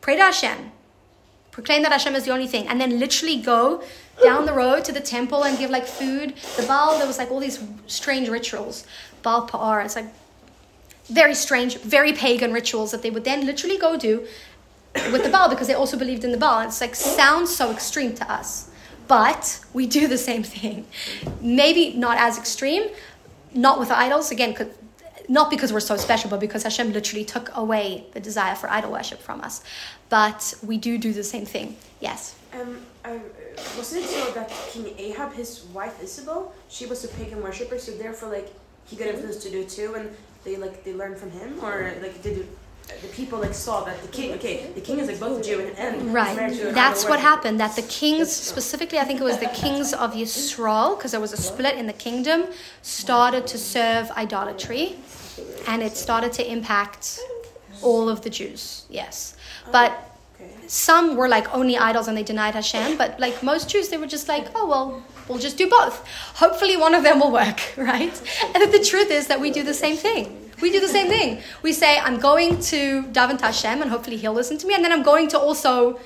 [0.01, 0.71] pray to Hashem,
[1.51, 3.83] proclaim that Hashem is the only thing, and then literally go
[4.23, 6.35] down the road to the temple and give like food?
[6.55, 8.85] The Baal, there was like all these strange rituals.
[9.23, 10.07] Baal Pa'ar, it's like
[11.09, 14.25] very strange, very pagan rituals that they would then literally go do
[15.11, 16.59] with the Baal because they also believed in the Baal.
[16.59, 18.69] And It's like sounds so extreme to us,
[19.07, 20.85] but we do the same thing.
[21.41, 22.89] Maybe not as extreme,
[23.53, 24.55] not with idols again,
[25.29, 28.91] not because we're so special, but because Hashem literally took away the desire for idol
[28.91, 29.63] worship from us.
[30.09, 31.75] But we do do the same thing.
[31.99, 32.35] Yes.
[32.53, 33.17] Um, uh,
[33.77, 37.91] wasn't it so that King Ahab, his wife Isabel, she was a pagan worshipper, so
[37.91, 38.53] therefore like
[38.85, 40.09] he got influenced to do too, and
[40.47, 42.47] they like they learned from him, or like did
[43.01, 45.77] the people like saw that the king okay the king is like both Jew and,
[45.77, 46.37] and right.
[46.73, 50.97] That's what happened that the kings specifically I think it was the kings of Yisrael
[50.97, 52.45] because there was a split in the kingdom
[52.81, 54.95] started to serve idolatry
[55.67, 57.19] and it started to impact
[57.81, 59.35] all of the Jews yes.
[59.71, 59.91] But
[60.67, 64.13] some were like only idols and they denied Hashem but like most Jews they were
[64.17, 68.21] just like oh well we'll just do both hopefully one of them will work right
[68.53, 71.41] and the truth is that we do the same thing we do the same thing.
[71.61, 74.83] We say, I'm going to daven to Hashem, and hopefully He'll listen to me, and
[74.83, 75.99] then I'm going to also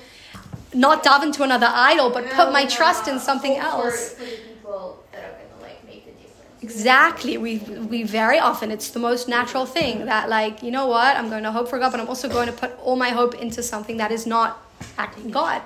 [0.74, 4.14] not daven to another idol, but no, put my trust in something else.
[6.62, 7.36] Exactly.
[7.38, 11.28] We we very often it's the most natural thing that like you know what I'm
[11.28, 13.62] going to hope for God, but I'm also going to put all my hope into
[13.62, 14.62] something that is not
[14.96, 15.62] acting God.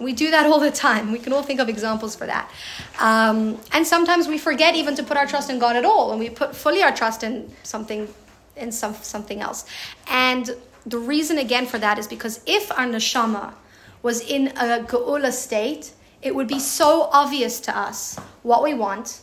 [0.00, 1.12] We do that all the time.
[1.12, 2.50] We can all think of examples for that.
[2.98, 6.18] Um, and sometimes we forget even to put our trust in God at all, and
[6.18, 8.08] we put fully our trust in something
[8.56, 9.64] in some, something else.
[10.08, 13.54] And the reason again for that is because if our neshama
[14.02, 19.20] was in a geula state, it would be so obvious to us what we want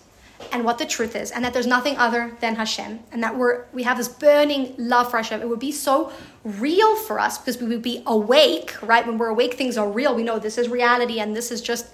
[0.51, 3.65] and what the truth is, and that there's nothing other than Hashem, and that we're
[3.73, 5.41] we have this burning love for Hashem.
[5.41, 6.12] It would be so
[6.43, 9.06] real for us because we would be awake, right?
[9.06, 10.15] When we're awake, things are real.
[10.15, 11.88] We know this is reality, and this is just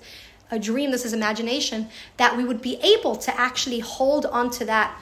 [0.51, 0.91] a dream.
[0.91, 1.89] This is imagination.
[2.17, 4.99] That we would be able to actually hold on to that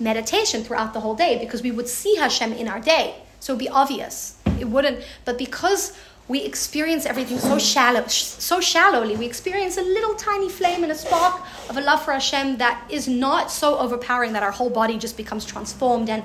[0.00, 3.16] meditation throughout the whole day because we would see Hashem in our day.
[3.40, 4.36] So it'd be obvious.
[4.58, 5.96] It wouldn't, but because
[6.28, 10.94] we experience everything so shallow, so shallowly, we experience a little tiny flame and a
[10.94, 14.98] spark of a love for Hashem that is not so overpowering that our whole body
[14.98, 16.22] just becomes transformed and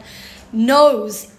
[0.52, 1.32] knows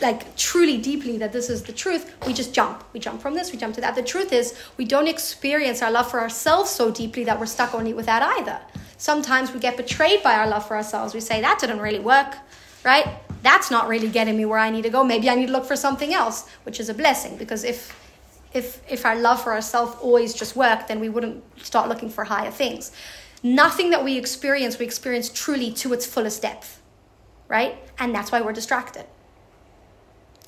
[0.00, 2.84] like truly deeply that this is the truth, we just jump.
[2.92, 3.94] We jump from this, we jump to that.
[3.94, 7.74] The truth is, we don't experience our love for ourselves so deeply that we're stuck
[7.74, 8.58] only with that either.
[8.98, 11.14] Sometimes we get betrayed by our love for ourselves.
[11.14, 12.36] We say, that didn't really work,
[12.84, 13.06] right?
[13.42, 15.02] That's not really getting me where I need to go.
[15.04, 17.98] Maybe I need to look for something else, which is a blessing because if
[18.54, 22.24] if if our love for ourselves always just worked, then we wouldn't start looking for
[22.24, 22.92] higher things.
[23.42, 26.80] Nothing that we experience, we experience truly to its fullest depth,
[27.48, 27.76] right?
[27.98, 29.06] And that's why we're distracted.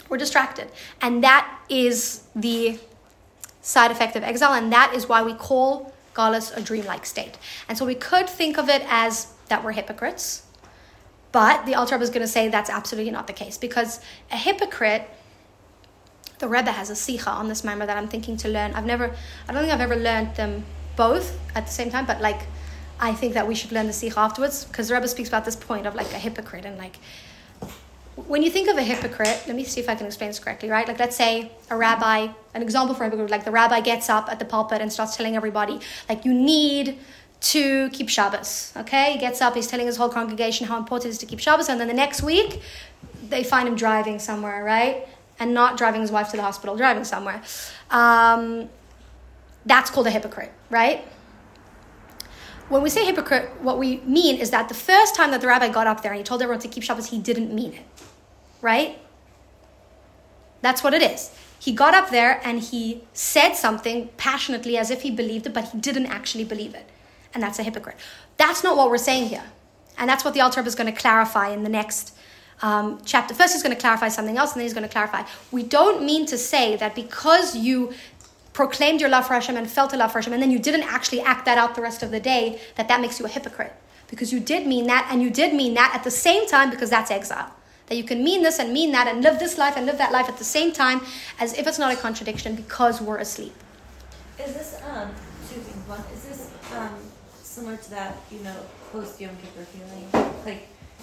[0.09, 0.71] We're distracted.
[1.01, 2.79] And that is the
[3.63, 7.37] side effect of exile, and that is why we call galus a dreamlike state.
[7.69, 10.45] And so we could think of it as that we're hypocrites,
[11.35, 13.99] but the Alter Rebbe is going to say that's absolutely not the case because
[14.31, 15.11] a hypocrite,
[16.39, 18.73] the Rebbe has a sicha on this maamar that I'm thinking to learn.
[18.73, 19.13] I've never,
[19.49, 22.43] I don't think I've ever learned them both at the same time, but like
[23.01, 25.57] I think that we should learn the sicha afterwards because the Rebbe speaks about this
[25.57, 26.99] point of like a hypocrite and like
[28.15, 30.71] when you think of a hypocrite, let me see if I can explain this correctly,
[30.71, 30.87] right?
[30.87, 34.29] Like, let's say a rabbi, an example for a hypocrite, like the rabbi gets up
[34.31, 36.97] at the pulpit and starts telling everybody, like, you need
[37.41, 39.13] to keep Shabbos, okay?
[39.13, 41.69] He gets up, he's telling his whole congregation how important it is to keep Shabbos,
[41.69, 42.61] and then the next week,
[43.29, 45.07] they find him driving somewhere, right?
[45.39, 47.43] And not driving his wife to the hospital, driving somewhere.
[47.91, 48.69] Um,
[49.67, 51.07] that's called a hypocrite, right?
[52.69, 55.69] When we say hypocrite, what we mean is that the first time that the rabbi
[55.69, 57.85] got up there and he told everyone to keep Shabbos, he didn't mean it,
[58.63, 58.99] right?
[60.63, 61.31] That's what it is.
[61.59, 65.69] He got up there and he said something passionately as if he believed it, but
[65.69, 66.89] he didn't actually believe it.
[67.35, 67.97] And that's a hypocrite.
[68.37, 69.45] That's not what we're saying here.
[69.99, 72.17] And that's what the Alter is going to clarify in the next
[72.63, 73.35] um, chapter.
[73.35, 75.25] First, he's going to clarify something else, and then he's going to clarify.
[75.51, 77.93] We don't mean to say that because you
[78.53, 80.85] proclaimed your love for Hashem and felt a love for Hashem, and then you didn't
[80.85, 83.73] actually act that out the rest of the day, that that makes you a hypocrite.
[84.09, 86.91] Because you did mean that, and you did mean that at the same time, because
[86.91, 87.53] that's exile.
[87.87, 90.13] That you can mean this and mean that, and live this life and live that
[90.13, 91.01] life at the same time,
[91.41, 93.55] as if it's not a contradiction, because we're asleep.
[94.39, 95.11] Is this um
[95.49, 95.89] two things?
[95.89, 96.95] One is this um
[97.55, 98.57] similar to that you know
[98.93, 100.07] post Yom Kippur feeling
[100.45, 100.63] like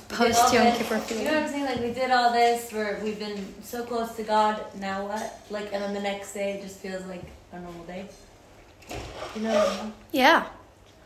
[0.10, 1.24] post Yom Kippur feeling.
[1.26, 1.66] You know what I'm saying?
[1.66, 4.56] Like we did all this, where we've been so close to God.
[4.80, 5.40] Now what?
[5.50, 8.06] Like and then the next day it just feels like a normal day.
[9.36, 9.94] You know I mean?
[10.12, 10.46] Yeah,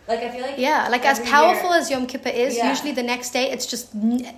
[0.08, 0.88] Like I feel like yeah.
[0.90, 2.70] Like as powerful year- as Yom Kippur is, Yeah.
[2.70, 4.34] usually the next day it's just n-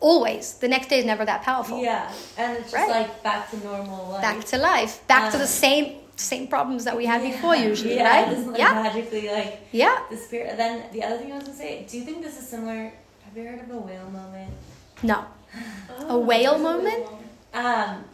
[0.00, 1.78] always the next day is never that powerful.
[1.82, 2.88] Yeah, and it's just Right.
[2.88, 4.22] like back to normal life.
[4.22, 5.84] Back to life, back to the Um, same
[6.16, 7.30] same problems that we had Yeah.
[7.32, 8.28] before usually, yeah, right?
[8.28, 9.98] It doesn't like yeah, magically like yeah.
[10.10, 10.56] the spirit.
[10.56, 12.92] Then the other thing I was gonna say, do you think this is similar?
[13.24, 14.52] Have you heard of a whale moment?
[15.02, 15.24] No,
[16.08, 17.06] A whale moment?
[17.52, 18.04] Um,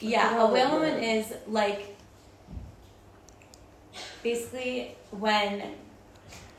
[0.00, 1.96] yeah, a whale moment is like
[4.22, 5.62] basically when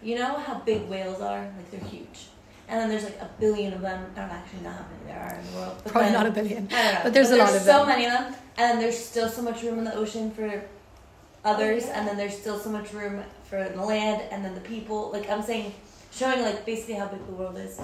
[0.01, 2.27] you know how big whales are, like they're huge,
[2.67, 4.05] and then there's like a billion of them.
[4.15, 6.25] I don't actually know how many there are in the world, but probably then, not
[6.27, 6.67] a billion.
[6.71, 7.87] I don't know, but there's a lot of so them.
[7.87, 10.63] many of them, and then there's still so much room in the ocean for
[11.43, 11.99] others, Oh, yeah.
[11.99, 15.11] and then there's still so much room for the land, and then the people.
[15.11, 15.73] Like I'm saying,
[16.11, 17.79] showing like basically how big the world is.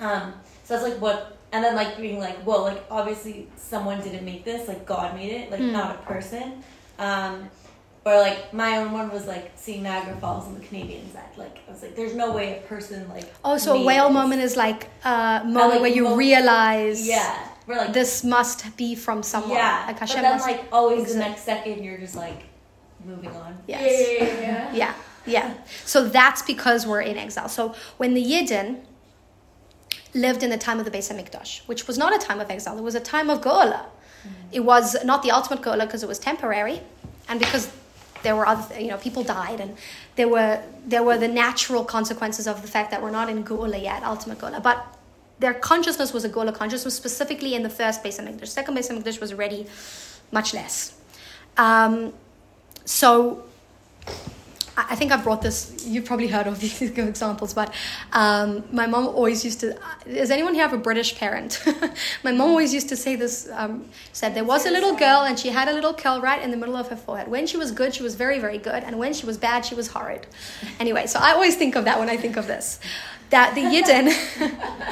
[0.00, 4.24] Um, so that's like what, and then like being like, well, like obviously someone didn't
[4.24, 5.72] make this, like God made it, like Hmm.
[5.72, 6.62] not a person.
[6.98, 7.48] Um,
[8.04, 11.22] or like my own one was like seeing Niagara Falls on the Canadian side.
[11.36, 13.32] Like I was like, there's no way a person like.
[13.44, 14.14] Oh, so a whale this.
[14.14, 18.76] moment is like a moment like, where you mo- realize Yeah, we're like this must
[18.76, 19.52] be from someone.
[19.52, 20.46] Yeah, like but then must.
[20.46, 21.18] like always exist.
[21.18, 22.44] the next second you're just like
[23.04, 23.58] moving on.
[23.66, 24.08] yes.
[24.10, 24.74] Yeah, yeah, yeah.
[24.74, 24.94] Yeah,
[25.26, 25.54] yeah.
[25.84, 27.48] So that's because we're in exile.
[27.48, 28.80] So when the Yidden
[30.14, 32.76] lived in the time of the Beis Hamikdash, which was not a time of exile,
[32.78, 33.80] it was a time of Geula.
[33.80, 34.30] Mm.
[34.52, 36.80] It was not the ultimate Geula because it was temporary,
[37.28, 37.72] and because
[38.22, 39.76] there were other, you know, people died, and
[40.16, 43.80] there were there were the natural consequences of the fact that we're not in Geula
[43.80, 44.98] yet, ultimate Geula, but.
[45.38, 48.48] Their consciousness was a goal of consciousness, specifically in the first Beis Hamikdash.
[48.48, 49.66] Second Beis Hamikdash was already
[50.30, 50.94] much less.
[51.56, 52.12] Um,
[52.84, 53.44] so
[54.76, 55.84] I think I brought this.
[55.86, 57.72] You've probably heard of these examples, but
[58.12, 59.78] um, my mom always used to.
[60.06, 61.62] Does anyone here have a British parent?
[62.24, 63.48] my mom always used to say this.
[63.52, 66.50] Um, said there was a little girl and she had a little curl right in
[66.50, 67.28] the middle of her forehead.
[67.28, 69.74] When she was good, she was very very good, and when she was bad, she
[69.74, 70.26] was horrid.
[70.80, 72.80] Anyway, so I always think of that when I think of this.
[73.30, 74.12] That the Yidden,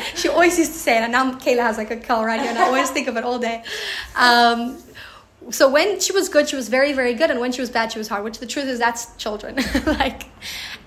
[0.14, 2.48] she always used to say it, and now Kayla has like a curl right here,
[2.48, 3.62] and I always think of it all day.
[4.16, 4.78] Um,
[5.50, 7.92] so when she was good, she was very, very good, and when she was bad,
[7.92, 8.24] she was hard.
[8.24, 10.24] Which the truth is, that's children, like,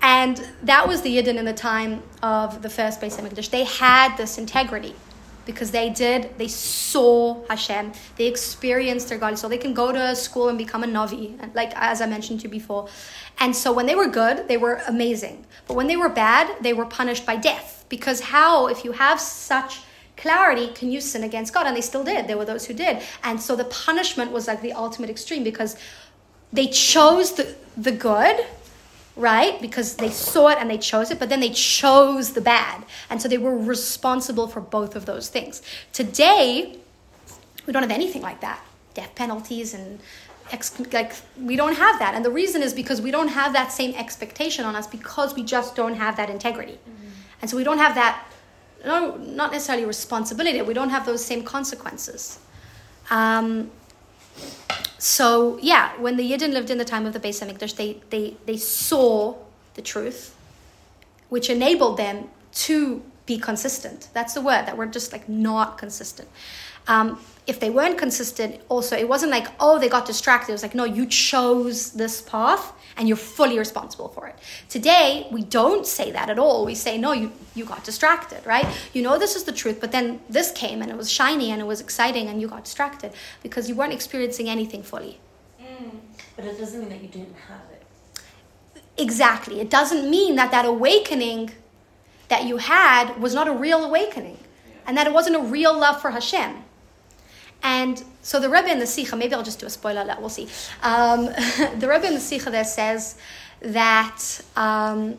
[0.02, 3.50] and that was the Yidden in the time of the first Beis Hamikdash.
[3.50, 4.96] They had this integrity
[5.46, 10.16] because they did, they saw Hashem, they experienced their God, so they can go to
[10.16, 12.88] school and become a navi, like as I mentioned to you before.
[13.40, 16.74] And so when they were good, they were amazing, but when they were bad, they
[16.74, 17.86] were punished by death.
[17.90, 19.82] Because how, if you have such
[20.24, 21.68] clarity can you sin against God?
[21.68, 22.28] And they still did.
[22.28, 23.04] There were those who did.
[23.24, 25.76] And so the punishment was like the ultimate extreme because
[26.54, 28.46] they chose the, the good,
[29.18, 29.62] right?
[29.62, 32.86] Because they saw it and they chose it, but then they chose the bad.
[33.10, 35.62] And so they were responsible for both of those things.
[35.92, 36.78] Today,
[37.66, 38.64] we don't have anything like that.
[38.94, 40.00] Death penalties and
[40.54, 42.16] ex- like we don't have that.
[42.16, 45.44] And the reason is because we don't have that same expectation on us because we
[45.44, 46.78] just don't have that integrity.
[46.78, 47.10] Mm-hmm.
[47.42, 48.24] And so we don't have that
[48.86, 50.62] no, not necessarily responsibility.
[50.62, 52.40] We don't have those same consequences.
[53.10, 53.72] Um,
[54.98, 58.38] so yeah, when the Yidden lived in the time of the Beis Hamikdash, they they
[58.46, 59.36] they saw
[59.76, 60.36] the truth,
[61.30, 64.10] which enabled them to be consistent.
[64.14, 66.30] That's the word that we're just like not consistent.
[66.88, 70.52] Um, if they weren't consistent, also, it wasn't like, oh, they got distracted.
[70.52, 74.36] It was like, no, you chose this path and you're fully responsible for it.
[74.70, 76.66] Today, we don't say that at all.
[76.66, 78.66] We say, no, you, you got distracted, right?
[78.94, 81.60] You know this is the truth, but then this came and it was shiny and
[81.60, 85.20] it was exciting and you got distracted because you weren't experiencing anything fully.
[86.36, 87.84] But it doesn't mean that you didn't have it.
[88.98, 89.60] Exactly.
[89.60, 91.52] It doesn't mean that that awakening
[92.30, 94.38] that you had was not a real awakening
[94.86, 96.64] and that it wasn't a real love for Hashem.
[97.64, 100.30] And so the Rebbe in the Sikha, maybe I'll just do a spoiler alert, we'll
[100.30, 100.48] see.
[100.84, 101.26] Um,
[101.80, 103.16] the Rebbe in the Sikha there says
[103.62, 105.18] that um,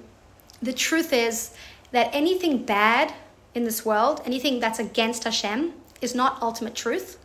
[0.63, 1.55] the truth is
[1.93, 3.15] that anything bad
[3.55, 7.19] in this world, anything that's against Hashem, is not ultimate truth.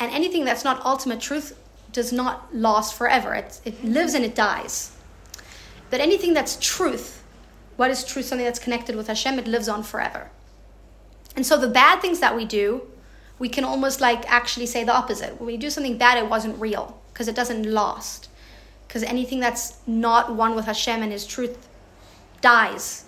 [0.00, 1.58] And anything that's not ultimate truth
[1.92, 3.34] does not last forever.
[3.34, 4.96] It, it lives and it dies.
[5.90, 7.22] But anything that's truth,
[7.76, 10.30] what is truth, something that's connected with Hashem, it lives on forever.
[11.36, 12.82] And so the bad things that we do,
[13.38, 15.38] we can almost like actually say the opposite.
[15.38, 18.28] When we do something bad, it wasn't real because it doesn't last.
[18.86, 21.68] Because anything that's not one with Hashem and His truth
[22.40, 23.04] dies.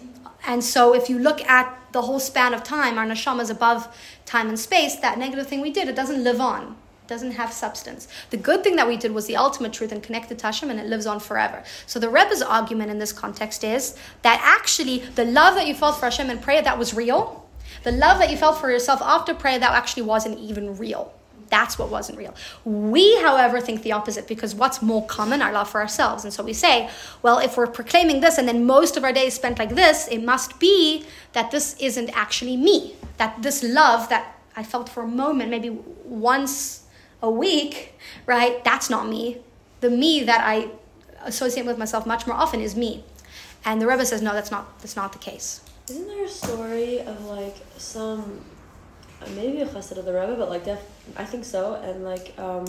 [0.47, 3.89] And so if you look at the whole span of time, our neshama is above
[4.27, 6.77] time and space, that negative thing we did, it doesn't live on.
[7.05, 8.09] It doesn't have substance.
[8.31, 10.79] The good thing that we did was the ultimate truth and connected to Hashem and
[10.79, 11.65] it lives on forever.
[11.87, 15.97] So the Rebbe's argument in this context is that actually the love that you felt
[15.97, 17.48] for Hashem in prayer, that was real.
[17.89, 21.11] The love that you felt for yourself after prayer, that actually wasn't even real.
[21.49, 22.35] That's what wasn't real.
[22.67, 25.41] We, however, think the opposite because what's more common?
[25.41, 26.23] Our love for ourselves.
[26.23, 26.91] And so we say,
[27.23, 30.23] well, if we're proclaiming this and then most of our days spent like this, it
[30.23, 32.95] must be that this isn't actually me.
[33.17, 35.71] That this love that I felt for a moment, maybe
[36.05, 36.85] once
[37.23, 37.95] a week,
[38.27, 38.63] right?
[38.65, 39.39] That's not me.
[39.81, 40.73] The me that I
[41.25, 43.03] associate with myself much more often is me.
[43.65, 45.63] And the Rebbe says, no, that's not, that's not the case.
[45.91, 48.45] Isn't there a story of like some
[49.35, 50.85] maybe a chassid of the Rebbe, but like def-
[51.17, 52.67] I think so, and like um,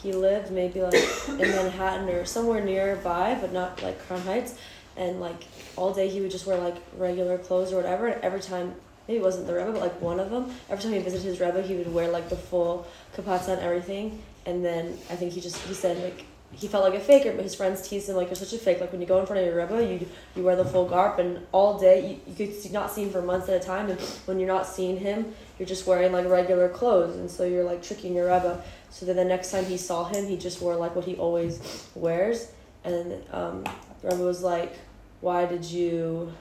[0.00, 0.94] he lived maybe like
[1.28, 4.54] in Manhattan or somewhere nearby, but not like Crown Heights,
[4.96, 8.06] and like all day he would just wear like regular clothes or whatever.
[8.06, 8.76] And every time
[9.08, 11.40] maybe it wasn't the Rebbe, but like one of them, every time he visited his
[11.40, 14.22] Rebbe, he would wear like the full kapatza and everything.
[14.44, 17.42] And then I think he just he said like he felt like a faker, but
[17.42, 18.80] his friends teased him like you're such a fake.
[18.80, 21.18] Like when you go in front of your Rebbe, you you wear the full garb,
[21.18, 23.90] and all day you, you could not see him for months at a time.
[23.90, 27.64] And when you're not seeing him, you're just wearing like regular clothes, and so you're
[27.64, 28.62] like tricking your Rebbe.
[28.90, 31.88] So then the next time he saw him, he just wore like what he always
[31.94, 32.50] wears.
[32.84, 33.64] And um,
[34.02, 34.78] Rebbe was like,
[35.20, 36.32] "Why did you?"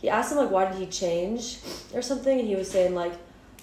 [0.00, 1.58] He asked him like, "Why did he change?"
[1.92, 3.12] or something, and he was saying like.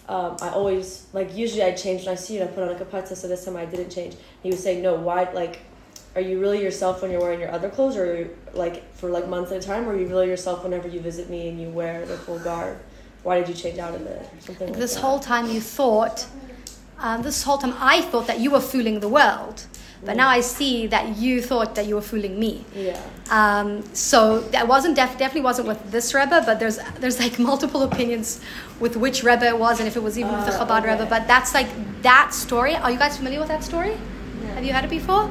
[0.10, 2.76] Um, I always like usually I change when I see you and I put on
[2.76, 4.16] a kapatza so this time I didn't change.
[4.42, 5.60] He was saying no why like
[6.16, 9.52] are you really yourself when you're wearing your other clothes or like for like months
[9.52, 12.08] at a time or are you really yourself whenever you visit me and you wear
[12.08, 12.80] the full garb?
[13.22, 14.28] Why did you change out of it?
[14.40, 15.02] Something like this that.
[15.02, 16.26] whole time you thought,
[16.98, 19.68] um, this whole time I thought that you were fooling the world.
[20.04, 22.64] But now I see that you thought that you were fooling me.
[22.74, 23.02] Yeah.
[23.30, 27.84] Um, so that wasn't def- definitely wasn't with this Rebbe, but there's there's like multiple
[27.84, 28.42] opinions
[28.80, 30.92] with which Rebbe it was and if it was even with the Uh, Chabad okay.
[30.92, 31.06] Rebbe.
[31.10, 31.68] But that's like
[32.02, 32.76] that story.
[32.76, 33.96] Are you guys familiar with that story?
[34.56, 35.24] Have you heard it before?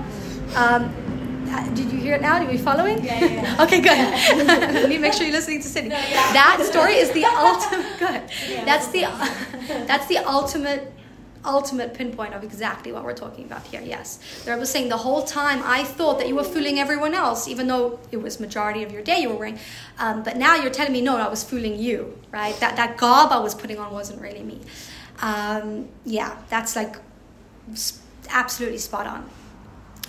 [0.55, 0.83] Um,
[1.51, 2.35] uh, did you hear it now?
[2.43, 3.03] Are we following?
[3.03, 3.63] Yeah, yeah, yeah.
[3.65, 3.99] okay, good.
[4.75, 5.91] Let me make sure you're listening to Sydney.
[5.91, 7.99] No, That story is the ultimate.
[7.99, 8.23] Good.
[8.67, 9.03] That's the
[9.87, 10.93] that's the ultimate
[11.45, 13.81] ultimate pinpoint of exactly what we're talking about here.
[13.81, 17.15] Yes, the Rebbe was saying the whole time I thought that you were fooling everyone
[17.15, 19.59] else, even though it was majority of your day you were wearing.
[19.99, 22.59] Um, but now you're telling me no, I was fooling you, right?
[22.61, 24.61] That that garb I was putting on wasn't really me.
[25.21, 26.97] Um, yeah, that's like
[28.29, 29.29] absolutely spot on.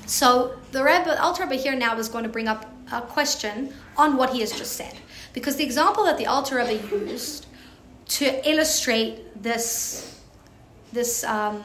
[0.05, 4.17] So the Rebbe, Alter Rebbe here now is going to bring up a question on
[4.17, 4.95] what he has just said,
[5.33, 7.45] because the example that the Alter Rebbe used
[8.07, 10.08] to illustrate this
[10.91, 11.63] this um,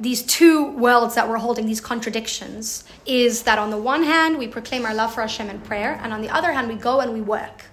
[0.00, 4.48] these two worlds that we're holding, these contradictions, is that on the one hand we
[4.48, 7.12] proclaim our love for Hashem in prayer, and on the other hand we go and
[7.12, 7.66] we work.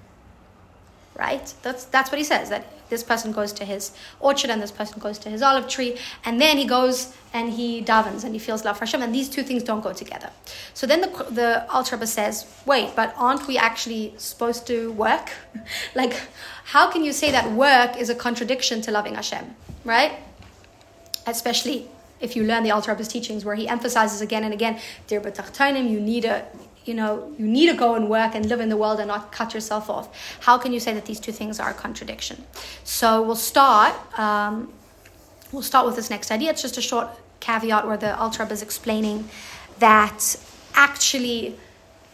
[1.15, 1.51] Right?
[1.63, 2.49] That's that's what he says.
[2.49, 5.97] That this person goes to his orchard and this person goes to his olive tree,
[6.25, 9.29] and then he goes and he davens and he feels love for Hashem, and these
[9.29, 10.29] two things don't go together.
[10.73, 15.31] So then the the Alter says, wait, but aren't we actually supposed to work?
[15.95, 16.15] like,
[16.73, 19.55] how can you say that work is a contradiction to loving Hashem?
[19.83, 20.13] Right?
[21.27, 21.87] especially
[22.19, 25.89] if you learn the Alter Rebbe's teachings, where he emphasizes again and again, "Dir b'tachtonim,"
[25.89, 26.45] you need a,
[26.85, 29.31] you know, you need to go and work and live in the world and not
[29.31, 30.07] cut yourself off.
[30.39, 32.45] How can you say that these two things are a contradiction?
[32.83, 33.93] So we'll start.
[34.17, 34.73] Um,
[35.51, 36.49] we'll start with this next idea.
[36.49, 37.09] It's just a short
[37.39, 39.29] caveat where the Alter Rebbe is explaining
[39.79, 40.35] that
[40.73, 41.55] actually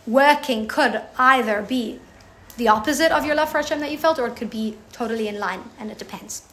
[0.05, 1.99] working could either be
[2.57, 5.27] the opposite of your love for Hashem that you felt, or it could be totally
[5.27, 6.43] in line, and it depends.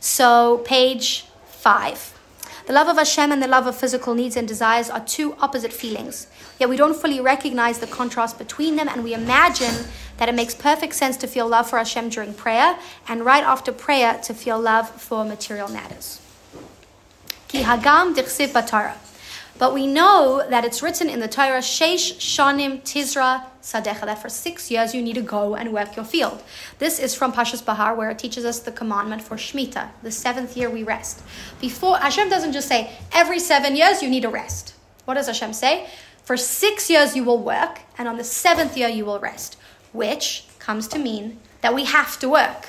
[0.00, 2.16] So, page five.
[2.66, 5.72] The love of Hashem and the love of physical needs and desires are two opposite
[5.72, 6.28] feelings.
[6.58, 9.74] Yet we don't fully recognize the contrast between them, and we imagine
[10.18, 13.72] that it makes perfect sense to feel love for Hashem during prayer, and right after
[13.72, 16.20] prayer to feel love for material matters.
[17.48, 18.94] Ki hagam batara.
[19.60, 24.30] But we know that it's written in the Torah, Sheish Shanim Tizra Sadecha, that for
[24.30, 26.42] six years you need to go and work your field.
[26.78, 30.56] This is from Parshas Behar, where it teaches us the commandment for Shemitah, the seventh
[30.56, 31.22] year we rest.
[31.60, 34.72] Before Hashem doesn't just say, every seven years you need to rest.
[35.04, 35.90] What does Hashem say?
[36.24, 39.58] For six years you will work, and on the seventh year you will rest,
[39.92, 42.68] which comes to mean that we have to work,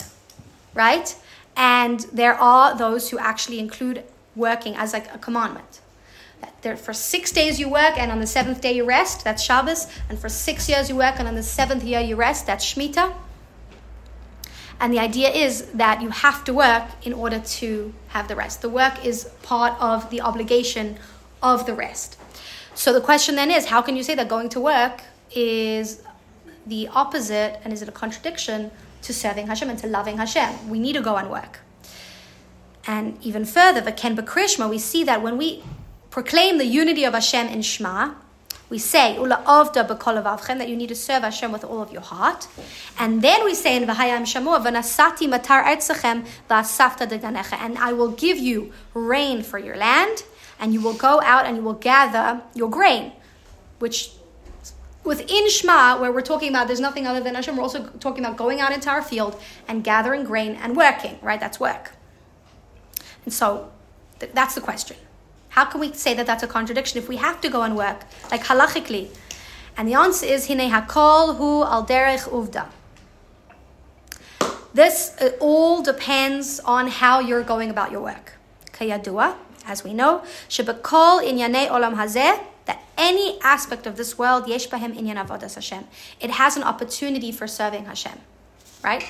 [0.73, 1.15] right?
[1.55, 4.03] And there are those who actually include
[4.35, 5.80] working as like a commandment.
[6.61, 9.23] There, for six days you work, and on the seventh day you rest.
[9.23, 9.87] That's Shabbos.
[10.09, 12.45] And for six years you work, and on the seventh year you rest.
[12.45, 13.13] That's Shemitah.
[14.79, 18.61] And the idea is that you have to work in order to have the rest.
[18.61, 20.97] The work is part of the obligation
[21.43, 22.17] of the rest.
[22.73, 25.03] So the question then is how can you say that going to work
[25.35, 26.01] is
[26.65, 28.71] the opposite and is it a contradiction
[29.03, 30.69] to serving Hashem and to loving Hashem?
[30.69, 31.59] We need to go and work.
[32.87, 35.63] And even further, the Ken Krishma, we see that when we
[36.11, 38.13] proclaim the unity of Hashem in Shema.
[38.69, 42.01] We say, Ula avda avchem, that you need to serve Hashem with all of your
[42.01, 42.47] heart.
[42.99, 48.11] And then we say in Vahayam Shamua, Vanasati matar etzachem v'asafta deganecha, and I will
[48.11, 50.23] give you rain for your land,
[50.59, 53.13] and you will go out and you will gather your grain,
[53.79, 54.11] which
[55.03, 58.37] within Shema, where we're talking about there's nothing other than Hashem, we're also talking about
[58.37, 61.39] going out into our field and gathering grain and working, right?
[61.39, 61.93] That's work.
[63.25, 63.71] And so
[64.19, 64.97] th- that's the question.
[65.51, 68.05] How can we say that that's a contradiction if we have to go and work,
[68.31, 69.09] like halachically?
[69.77, 72.67] And the answer is Hine Hakol Hu Al Derech Uvda.
[74.73, 78.33] This uh, all depends on how you're going about your work.
[78.71, 79.35] Kayadua,
[79.65, 84.97] as we know, Shebekol Inyane Olam Hazeh, that any aspect of this world, Yesh Bahem
[84.97, 85.85] Inyan Avodas Hashem,
[86.21, 88.17] it has an opportunity for serving Hashem.
[88.81, 89.03] Right?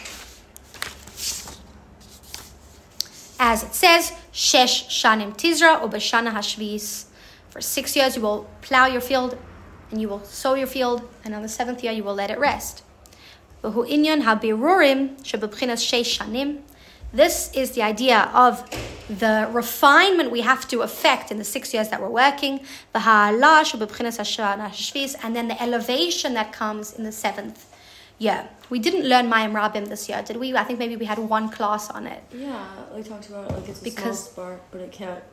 [3.43, 7.05] As it says, Shesh Shanim Tizra Ubashana Hashvis.
[7.49, 9.35] For six years you will plow your field
[9.89, 12.37] and you will sow your field, and on the seventh year you will let it
[12.37, 12.83] rest.
[17.13, 18.69] This is the idea of
[19.09, 22.61] the refinement we have to effect in the six years that we're working,
[22.93, 23.35] and
[25.35, 27.70] then the elevation that comes in the seventh
[28.21, 30.55] yeah, we didn't learn Mayim Rabim this year, did we?
[30.55, 32.21] I think maybe we had one class on it.
[32.31, 32.63] Yeah,
[32.95, 35.23] we talked about it like it's a because, small spark, but it can't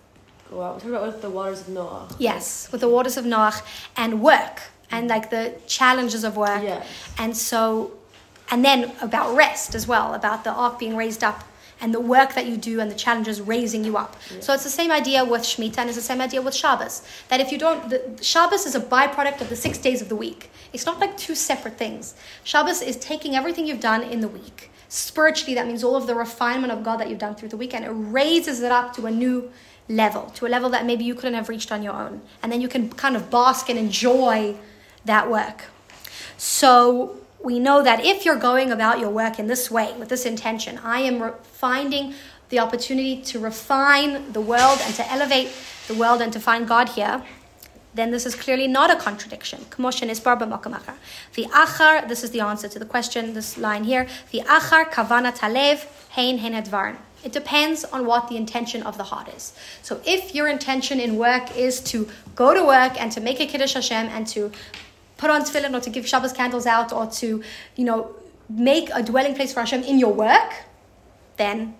[0.50, 0.76] go out.
[0.76, 2.08] We talked about with the waters of Noah.
[2.18, 3.60] Yes, with the waters of Noah
[3.94, 6.62] and work and like the challenges of work.
[6.62, 6.86] Yes.
[7.18, 7.92] And so,
[8.50, 11.44] and then about rest as well, about the ark being raised up
[11.80, 14.16] and the work that you do and the challenges raising you up.
[14.34, 14.40] Yeah.
[14.40, 17.02] So it's the same idea with Shemitah and it's the same idea with Shabbos.
[17.28, 20.16] That if you don't, the, Shabbos is a byproduct of the six days of the
[20.16, 20.50] week.
[20.72, 22.14] It's not like two separate things.
[22.44, 24.70] Shabbos is taking everything you've done in the week.
[24.88, 27.74] Spiritually, that means all of the refinement of God that you've done through the week
[27.74, 29.50] and it raises it up to a new
[29.88, 32.22] level, to a level that maybe you couldn't have reached on your own.
[32.42, 34.56] And then you can kind of bask and enjoy
[35.04, 35.64] that work.
[36.36, 40.26] So we know that if you're going about your work in this way, with this
[40.26, 42.14] intention, I am re- finding
[42.48, 45.52] the opportunity to refine the world and to elevate
[45.86, 47.22] the world and to find God here,
[47.94, 49.60] then this is clearly not a contradiction.
[49.70, 54.06] The achar, this is the answer to the question, this line here.
[54.30, 56.96] The achar kavana talev hein hein advarn.
[57.24, 59.52] It depends on what the intention of the heart is.
[59.82, 63.46] So if your intention in work is to go to work and to make a
[63.46, 64.52] Kiddush Hashem and to
[65.18, 67.42] put on tefillin or to give Shabbos candles out or to,
[67.76, 68.14] you know,
[68.48, 70.54] make a dwelling place for Hashem in your work,
[71.36, 71.74] then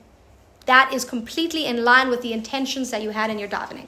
[0.66, 3.86] that is completely in line with the intentions that you had in your davening.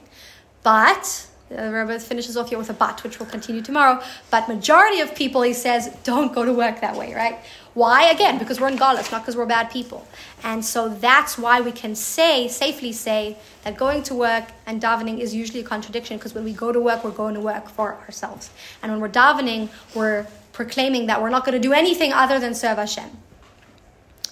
[0.63, 4.01] But the Rebbe finishes off here with a but, which will continue tomorrow.
[4.31, 7.39] But majority of people, he says, don't go to work that way, right?
[7.73, 8.09] Why?
[8.09, 10.05] Again, because we're in Galus, not because we're bad people.
[10.43, 15.19] And so that's why we can say, safely say, that going to work and davening
[15.19, 17.95] is usually a contradiction because when we go to work, we're going to work for
[17.95, 18.49] ourselves.
[18.81, 22.53] And when we're davening, we're proclaiming that we're not going to do anything other than
[22.53, 23.09] serve Hashem.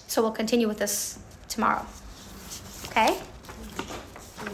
[0.06, 1.18] So we'll continue with this
[1.48, 1.86] tomorrow.
[2.88, 3.16] Okay?